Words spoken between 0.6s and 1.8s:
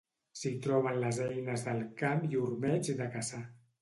troben les eines